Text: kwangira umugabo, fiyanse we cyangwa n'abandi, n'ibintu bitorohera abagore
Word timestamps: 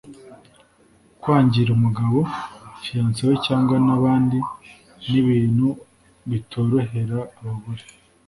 kwangira 1.21 1.69
umugabo, 1.77 2.17
fiyanse 2.81 3.21
we 3.29 3.35
cyangwa 3.45 3.75
n'abandi, 3.87 4.37
n'ibintu 5.09 5.67
bitorohera 6.29 7.19
abagore 7.39 7.83